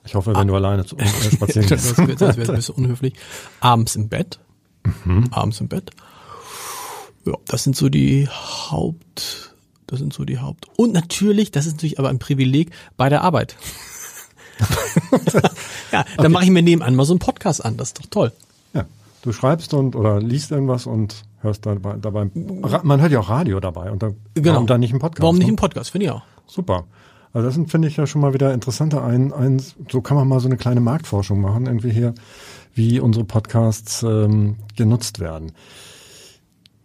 Ich 0.06 0.16
hoffe, 0.16 0.32
wenn 0.32 0.38
ah. 0.38 0.46
du 0.46 0.56
alleine 0.56 0.86
zu, 0.86 0.98
äh, 0.98 1.06
spazieren 1.32 1.68
gehst. 1.68 1.98
das, 1.98 2.38
wäre 2.38 2.50
ein 2.52 2.56
bisschen 2.56 2.76
unhöflich. 2.78 3.14
Abends 3.60 3.96
im 3.96 4.10
Bett. 4.10 4.40
Mhm. 5.06 5.28
Abends 5.32 5.62
im 5.62 5.68
Bett. 5.68 5.92
Ja, 7.26 7.34
das 7.46 7.64
sind 7.64 7.76
so 7.76 7.90
die 7.90 8.28
Haupt, 8.28 9.49
das 9.92 10.00
sind 10.00 10.14
so 10.14 10.26
die 10.26 10.40
Haupt. 10.40 10.68
Und 10.78 10.94
natürlich, 10.94 11.52
das 11.52 11.66
ist 11.66 11.74
natürlich 11.74 12.00
aber 12.00 12.10
ein 12.10 12.20
Privileg 12.20 12.72
bei 12.98 13.10
der 13.10 13.22
Arbeit. 13.22 13.56
ja, 15.92 16.04
dann 16.04 16.06
okay. 16.18 16.30
mache 16.30 16.44
ich 16.44 16.50
mir 16.52 16.62
nebenan 16.62 16.96
mal 16.96 17.06
so 17.06 17.14
einen 17.14 17.20
Podcast 17.20 17.64
an. 17.64 17.78
Das 17.78 17.90
ist 17.90 18.00
doch 18.00 18.06
toll. 18.10 18.32
Ja, 18.74 18.86
du 19.22 19.32
schreibst 19.32 19.74
und 19.74 19.96
oder 19.96 20.20
liest 20.22 20.52
irgendwas 20.52 20.86
und 20.86 21.24
hörst 21.42 21.66
dabei, 21.66 21.96
dabei 22.00 22.30
man 22.84 23.02
hört 23.02 23.12
ja 23.12 23.20
auch 23.20 23.30
Radio 23.30 23.60
dabei 23.60 23.92
und 23.92 24.04
da, 24.04 24.12
genau. 24.34 24.54
warum 24.54 24.68
dann 24.68 24.82
nicht 24.82 24.94
ein 24.94 25.00
Podcast? 25.00 25.22
Warum 25.22 25.38
nicht 25.38 25.48
ne? 25.48 25.54
ein 25.54 25.58
Podcast, 25.58 25.92
finde 25.92 26.06
ich 26.06 26.12
auch. 26.12 26.24
Super. 26.46 26.86
Also 27.32 27.48
das 27.48 27.72
finde 27.72 27.88
ich 27.88 27.96
ja 27.96 28.08
schon 28.08 28.22
mal 28.22 28.34
wieder 28.34 28.54
interessanter. 28.54 29.04
Ein, 29.04 29.32
ein, 29.32 29.62
so 29.90 30.02
kann 30.02 30.18
man 30.18 30.28
mal 30.28 30.40
so 30.40 30.48
eine 30.48 30.58
kleine 30.58 30.82
Marktforschung 30.82 31.40
machen, 31.40 31.68
irgendwie 31.68 31.92
hier, 31.92 32.14
wie 32.74 33.00
unsere 33.00 33.24
Podcasts 33.24 34.04
ähm, 34.04 34.58
genutzt 34.76 35.20
werden. 35.20 35.52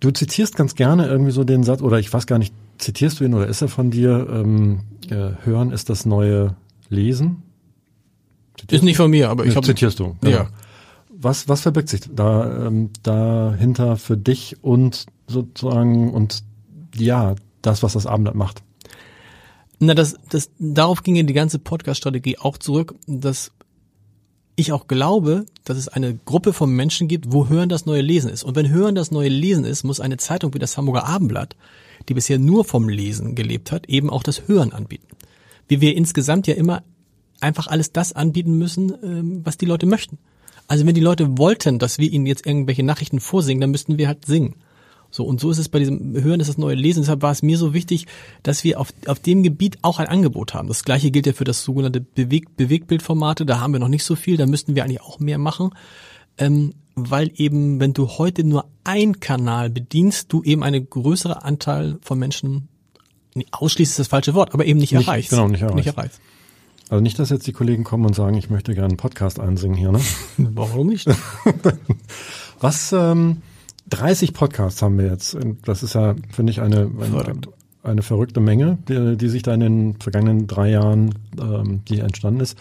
Du 0.00 0.10
zitierst 0.10 0.54
ganz 0.54 0.74
gerne 0.74 1.06
irgendwie 1.06 1.30
so 1.30 1.44
den 1.44 1.62
Satz, 1.62 1.80
oder 1.80 1.98
ich 1.98 2.12
weiß 2.12 2.26
gar 2.26 2.38
nicht, 2.38 2.54
zitierst 2.78 3.20
du 3.20 3.24
ihn 3.24 3.34
oder 3.34 3.46
ist 3.46 3.62
er 3.62 3.68
von 3.68 3.90
dir? 3.90 4.26
Ähm, 4.30 4.80
äh, 5.10 5.30
hören 5.44 5.70
ist 5.70 5.90
das 5.90 6.06
neue 6.06 6.56
Lesen? 6.88 7.42
Zitierst 8.58 8.72
ist 8.72 8.82
nicht 8.82 8.96
von 8.96 9.10
mir, 9.10 9.30
aber 9.30 9.44
ich 9.44 9.56
habe. 9.56 9.66
Zitierst 9.66 9.98
du? 9.98 10.16
Ja. 10.22 10.30
ja. 10.30 10.48
Was, 11.10 11.48
was 11.48 11.62
verbirgt 11.62 11.88
sich 11.88 12.02
da 12.12 12.66
ähm, 12.66 12.90
dahinter 13.02 13.96
für 13.96 14.16
dich 14.16 14.62
und 14.62 15.06
sozusagen 15.26 16.12
und 16.12 16.42
ja, 16.94 17.34
das, 17.62 17.82
was 17.82 17.94
das 17.94 18.06
Abendblatt 18.06 18.34
macht? 18.34 18.62
Na, 19.78 19.94
das, 19.94 20.16
das, 20.30 20.50
darauf 20.58 21.02
ging 21.02 21.16
ja 21.16 21.22
die 21.22 21.32
ganze 21.32 21.58
Podcast-Strategie 21.58 22.38
auch 22.38 22.58
zurück, 22.58 22.94
dass 23.06 23.52
ich 24.56 24.72
auch 24.72 24.86
glaube, 24.86 25.46
dass 25.64 25.76
es 25.76 25.88
eine 25.88 26.14
Gruppe 26.14 26.52
von 26.52 26.70
Menschen 26.70 27.08
gibt, 27.08 27.32
wo 27.32 27.48
Hören 27.48 27.68
das 27.68 27.86
neue 27.86 28.02
Lesen 28.02 28.30
ist. 28.30 28.44
Und 28.44 28.54
wenn 28.54 28.68
Hören 28.68 28.94
das 28.94 29.10
neue 29.10 29.28
Lesen 29.28 29.64
ist, 29.64 29.82
muss 29.82 30.00
eine 30.00 30.16
Zeitung 30.16 30.54
wie 30.54 30.58
das 30.58 30.76
Hamburger 30.76 31.06
Abendblatt, 31.06 31.56
die 32.08 32.14
bisher 32.14 32.38
nur 32.38 32.64
vom 32.64 32.88
Lesen 32.88 33.34
gelebt 33.34 33.72
hat, 33.72 33.88
eben 33.88 34.10
auch 34.10 34.22
das 34.22 34.48
Hören 34.48 34.72
anbieten. 34.72 35.08
Wie 35.68 35.80
wir 35.80 35.96
insgesamt 35.96 36.46
ja 36.46 36.54
immer 36.54 36.82
einfach 37.40 37.66
alles 37.66 37.92
das 37.92 38.12
anbieten 38.12 38.58
müssen, 38.58 38.92
ähm, 39.02 39.40
was 39.44 39.56
die 39.56 39.66
Leute 39.66 39.86
möchten. 39.86 40.18
Also 40.66 40.86
wenn 40.86 40.94
die 40.94 41.00
Leute 41.00 41.36
wollten, 41.38 41.78
dass 41.78 41.98
wir 41.98 42.10
ihnen 42.10 42.26
jetzt 42.26 42.46
irgendwelche 42.46 42.82
Nachrichten 42.82 43.20
vorsingen, 43.20 43.60
dann 43.60 43.70
müssten 43.70 43.98
wir 43.98 44.08
halt 44.08 44.24
singen. 44.24 44.56
So, 45.10 45.24
und 45.24 45.40
so 45.40 45.50
ist 45.52 45.58
es 45.58 45.68
bei 45.68 45.78
diesem 45.78 46.20
Hören, 46.20 46.40
ist 46.40 46.48
das 46.48 46.58
neue 46.58 46.74
Lesen. 46.74 47.02
Deshalb 47.02 47.22
war 47.22 47.30
es 47.30 47.42
mir 47.42 47.56
so 47.56 47.72
wichtig, 47.72 48.06
dass 48.42 48.64
wir 48.64 48.80
auf, 48.80 48.92
auf 49.06 49.20
dem 49.20 49.44
Gebiet 49.44 49.78
auch 49.82 50.00
ein 50.00 50.08
Angebot 50.08 50.54
haben. 50.54 50.66
Das 50.66 50.82
gleiche 50.82 51.12
gilt 51.12 51.26
ja 51.26 51.32
für 51.32 51.44
das 51.44 51.62
sogenannte 51.62 52.00
Beweg 52.00 52.56
Bewegtbildformate. 52.56 53.46
Da 53.46 53.60
haben 53.60 53.72
wir 53.72 53.78
noch 53.78 53.88
nicht 53.88 54.02
so 54.02 54.16
viel, 54.16 54.36
da 54.36 54.46
müssten 54.46 54.74
wir 54.74 54.82
eigentlich 54.82 55.02
auch 55.02 55.20
mehr 55.20 55.38
machen. 55.38 55.70
Ähm, 56.36 56.74
weil 56.94 57.30
eben, 57.34 57.80
wenn 57.80 57.92
du 57.92 58.08
heute 58.08 58.44
nur 58.44 58.66
ein 58.84 59.20
Kanal 59.20 59.70
bedienst, 59.70 60.32
du 60.32 60.42
eben 60.42 60.62
eine 60.62 60.82
größere 60.82 61.44
Anteil 61.44 61.98
von 62.02 62.18
Menschen, 62.18 62.68
nee, 63.34 63.46
ausschließlich 63.50 63.90
ist 63.90 63.98
das 63.98 64.08
falsche 64.08 64.34
Wort, 64.34 64.54
aber 64.54 64.64
eben 64.66 64.78
nicht, 64.78 64.92
nicht 64.92 65.06
erreichst. 65.06 65.30
Genau, 65.30 65.48
nicht 65.48 65.62
erreichst. 65.62 65.76
Nicht 65.76 65.86
erreichst. 65.86 66.20
Also 66.90 67.02
nicht, 67.02 67.18
dass 67.18 67.30
jetzt 67.30 67.46
die 67.46 67.52
Kollegen 67.52 67.82
kommen 67.82 68.04
und 68.04 68.14
sagen, 68.14 68.36
ich 68.36 68.50
möchte 68.50 68.74
gerne 68.74 68.88
einen 68.88 68.96
Podcast 68.96 69.40
einsingen 69.40 69.76
hier, 69.76 69.90
ne? 69.90 70.00
Warum 70.36 70.88
nicht? 70.88 71.08
Was, 72.60 72.92
ähm, 72.92 73.38
30 73.90 74.32
Podcasts 74.32 74.82
haben 74.82 74.98
wir 74.98 75.06
jetzt. 75.06 75.36
Das 75.64 75.82
ist 75.82 75.94
ja, 75.94 76.14
finde 76.30 76.52
ich, 76.52 76.60
eine, 76.60 76.90
eine, 77.00 77.34
eine, 77.82 78.02
verrückte 78.02 78.40
Menge, 78.40 78.78
die, 78.88 79.16
die, 79.16 79.28
sich 79.28 79.42
da 79.42 79.54
in 79.54 79.60
den 79.60 80.00
vergangenen 80.00 80.46
drei 80.46 80.70
Jahren, 80.70 81.14
ähm, 81.40 81.82
die 81.86 82.00
entstanden 82.00 82.40
ist. 82.40 82.58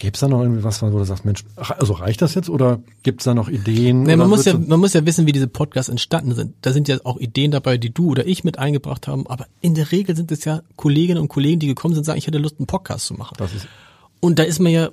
Gibt 0.00 0.16
es 0.16 0.20
da 0.20 0.28
noch 0.28 0.40
irgendwie 0.40 0.64
was, 0.64 0.80
wo 0.80 0.88
du 0.88 1.04
sagst, 1.04 1.26
Mensch, 1.26 1.44
also 1.56 1.92
reicht 1.92 2.22
das 2.22 2.34
jetzt 2.34 2.48
oder 2.48 2.80
gibt 3.02 3.20
es 3.20 3.26
da 3.26 3.34
noch 3.34 3.50
Ideen? 3.50 4.04
Nee, 4.04 4.16
man, 4.16 4.30
muss 4.30 4.46
ja, 4.46 4.56
man 4.56 4.80
muss 4.80 4.94
ja 4.94 5.04
wissen, 5.04 5.26
wie 5.26 5.32
diese 5.32 5.46
Podcasts 5.46 5.90
entstanden 5.90 6.34
sind. 6.34 6.54
Da 6.62 6.72
sind 6.72 6.88
ja 6.88 6.96
auch 7.04 7.18
Ideen 7.18 7.50
dabei, 7.50 7.76
die 7.76 7.90
du 7.90 8.08
oder 8.08 8.26
ich 8.26 8.42
mit 8.42 8.58
eingebracht 8.58 9.08
haben. 9.08 9.26
Aber 9.26 9.46
in 9.60 9.74
der 9.74 9.92
Regel 9.92 10.16
sind 10.16 10.32
es 10.32 10.46
ja 10.46 10.62
Kolleginnen 10.76 11.20
und 11.20 11.28
Kollegen, 11.28 11.60
die 11.60 11.66
gekommen 11.66 11.92
sind 11.92 12.00
und 12.00 12.04
sagen, 12.06 12.18
ich 12.18 12.26
hätte 12.26 12.38
Lust, 12.38 12.56
einen 12.58 12.66
Podcast 12.66 13.06
zu 13.08 13.14
machen. 13.14 13.34
Das 13.36 13.52
ist 13.52 13.68
und 14.20 14.38
da 14.38 14.42
ist 14.42 14.58
man 14.58 14.72
ja 14.72 14.88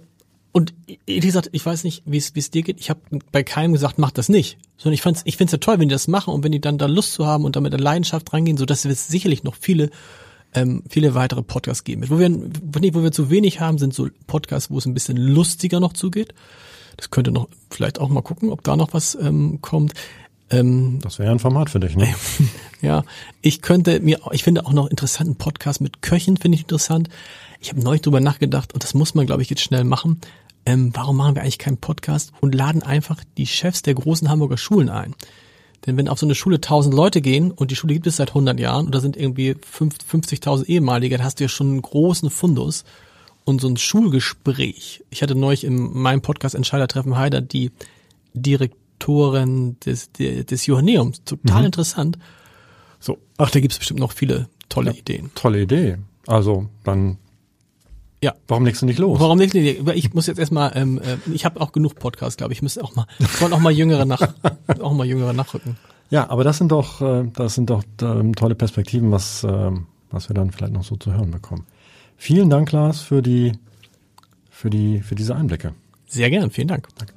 und 0.51 0.73
wie 1.05 1.19
gesagt, 1.21 1.49
ich 1.53 1.65
weiß 1.65 1.85
nicht, 1.85 2.03
wie 2.05 2.17
es 2.17 2.33
es 2.35 2.51
dir 2.51 2.63
geht. 2.63 2.77
Ich 2.81 2.89
habe 2.89 2.99
bei 3.31 3.43
keinem 3.43 3.71
gesagt, 3.71 3.99
mach 3.99 4.11
das 4.11 4.27
nicht. 4.27 4.57
Sondern 4.75 4.95
ich 4.95 5.01
fand's, 5.01 5.21
ich 5.23 5.37
find's 5.37 5.53
ja 5.53 5.59
toll, 5.59 5.79
wenn 5.79 5.87
die 5.87 5.95
das 5.95 6.09
machen 6.09 6.33
und 6.33 6.43
wenn 6.43 6.51
die 6.51 6.59
dann 6.59 6.77
da 6.77 6.87
Lust 6.87 7.13
zu 7.13 7.25
haben 7.25 7.45
und 7.45 7.55
damit 7.55 7.73
eine 7.73 7.81
Leidenschaft 7.81 8.33
rangehen, 8.33 8.57
so 8.57 8.65
dass 8.65 8.83
es 8.83 9.07
sicherlich 9.07 9.45
noch 9.45 9.55
viele 9.55 9.89
ähm, 10.53 10.83
viele 10.89 11.13
weitere 11.13 11.43
Podcasts 11.43 11.83
geben 11.83 12.01
wird. 12.01 12.11
Wo 12.11 12.19
wir, 12.19 12.93
wo 12.93 13.03
wir 13.03 13.11
zu 13.11 13.29
wenig 13.29 13.59
haben, 13.59 13.77
sind 13.77 13.93
so 13.93 14.07
Podcasts, 14.27 14.71
wo 14.71 14.77
es 14.77 14.85
ein 14.85 14.93
bisschen 14.93 15.17
lustiger 15.17 15.79
noch 15.79 15.93
zugeht. 15.93 16.33
Das 16.95 17.11
könnte 17.11 17.31
noch 17.31 17.47
vielleicht 17.69 17.99
auch 17.99 18.09
mal 18.09 18.21
gucken, 18.21 18.51
ob 18.51 18.63
da 18.63 18.75
noch 18.75 18.93
was 18.93 19.15
ähm, 19.15 19.59
kommt. 19.61 19.93
Ähm, 20.49 20.99
das 21.01 21.19
wäre 21.19 21.27
ja 21.27 21.33
ein 21.33 21.39
Format 21.39 21.69
für 21.69 21.79
dich, 21.79 21.95
ne? 21.95 22.07
ja, 22.81 23.03
ich 23.41 23.61
könnte 23.61 23.99
mir, 23.99 24.19
ich 24.31 24.43
finde 24.43 24.65
auch 24.65 24.73
noch 24.73 24.87
interessanten 24.87 25.35
Podcast 25.35 25.81
mit 25.81 26.01
Köchen 26.01 26.37
finde 26.37 26.55
ich 26.55 26.61
interessant. 26.61 27.09
Ich 27.59 27.69
habe 27.69 27.81
neulich 27.81 28.01
drüber 28.01 28.21
nachgedacht 28.21 28.73
und 28.73 28.83
das 28.83 28.93
muss 28.93 29.13
man, 29.13 29.25
glaube 29.25 29.41
ich, 29.41 29.49
jetzt 29.49 29.61
schnell 29.61 29.83
machen 29.83 30.21
ähm, 30.67 30.91
warum 30.93 31.15
machen 31.15 31.35
wir 31.35 31.43
eigentlich 31.43 31.59
keinen 31.59 31.77
Podcast 31.77 32.33
und 32.41 32.53
laden 32.53 32.83
einfach 32.83 33.23
die 33.37 33.47
Chefs 33.47 33.83
der 33.83 33.93
großen 33.93 34.29
Hamburger 34.29 34.57
Schulen 34.57 34.89
ein? 34.89 35.15
Denn 35.85 35.95
wenn 35.97 36.09
auf 36.09 36.19
so 36.19 36.25
eine 36.25 36.35
Schule 36.35 36.59
tausend 36.59 36.93
Leute 36.93 37.21
gehen 37.21 37.51
und 37.51 37.71
die 37.71 37.75
Schule 37.75 37.93
gibt 37.93 38.07
es 38.07 38.17
seit 38.17 38.29
100 38.29 38.59
Jahren 38.59 38.87
und 38.87 38.95
da 38.95 38.99
sind 38.99 39.15
irgendwie 39.15 39.51
50.000 39.51 40.65
ehemalige, 40.65 41.17
dann 41.17 41.25
hast 41.25 41.39
du 41.39 41.45
ja 41.45 41.49
schon 41.49 41.67
einen 41.67 41.81
großen 41.81 42.29
Fundus 42.29 42.83
und 43.45 43.61
so 43.61 43.69
ein 43.69 43.77
Schulgespräch. 43.77 45.03
Ich 45.09 45.21
hatte 45.21 45.35
neulich 45.35 45.63
in 45.63 45.93
meinem 45.93 46.21
Podcast 46.21 46.55
Entscheidertreffen 46.55 47.17
Heider 47.17 47.41
die 47.41 47.71
Direktorin 48.33 49.77
des, 49.85 50.11
des 50.11 50.65
Johanneums. 50.65 51.23
Total 51.23 51.61
mhm. 51.61 51.67
interessant. 51.67 52.17
So, 52.99 53.19
ach, 53.37 53.51
da 53.51 53.59
gibt's 53.59 53.77
bestimmt 53.77 53.99
noch 54.01 54.11
viele 54.11 54.49
tolle 54.67 54.91
ja, 54.91 54.97
Ideen. 54.97 55.31
Tolle 55.35 55.61
Idee. 55.61 55.97
Also 56.25 56.67
dann 56.83 57.17
ja. 58.23 58.33
Warum 58.47 58.65
legst 58.65 58.81
du 58.81 58.85
nicht 58.85 58.99
los? 58.99 59.19
Warum 59.19 59.39
legst 59.39 59.53
du 59.55 59.59
nicht? 59.59 59.81
Ich 59.95 60.13
muss 60.13 60.27
jetzt 60.27 60.39
erstmal, 60.39 60.71
ähm, 60.75 60.99
äh, 60.99 61.17
ich 61.31 61.45
habe 61.45 61.61
auch 61.61 61.71
genug 61.71 61.95
Podcasts, 61.95 62.37
glaube 62.37 62.53
ich. 62.53 62.59
Ich 62.59 62.63
müsste 62.63 62.83
auch 62.83 62.95
mal, 62.95 63.05
ich 63.19 63.41
wollte 63.41 63.55
auch 63.55 63.59
mal 63.59 63.71
jüngere 63.71 64.05
nach, 64.05 64.21
auch 64.81 64.93
mal 64.93 65.05
jüngere 65.05 65.33
nachrücken. 65.33 65.77
Ja, 66.09 66.29
aber 66.29 66.43
das 66.43 66.57
sind 66.57 66.71
doch, 66.71 67.01
äh, 67.01 67.25
das 67.33 67.55
sind 67.55 67.69
doch 67.69 67.83
ähm, 68.01 68.33
tolle 68.35 68.55
Perspektiven, 68.55 69.11
was, 69.11 69.43
äh, 69.43 69.71
was 70.09 70.29
wir 70.29 70.33
dann 70.33 70.51
vielleicht 70.51 70.73
noch 70.73 70.83
so 70.83 70.95
zu 70.95 71.13
hören 71.13 71.31
bekommen. 71.31 71.65
Vielen 72.15 72.49
Dank, 72.49 72.71
Lars, 72.71 73.01
für 73.01 73.21
die, 73.21 73.53
für 74.49 74.69
die, 74.69 75.01
für 75.01 75.15
diese 75.15 75.35
Einblicke. 75.35 75.73
Sehr 76.07 76.29
gern, 76.29 76.49
vielen 76.49 76.69
Dank. 76.69 76.87
Danke. 76.97 77.16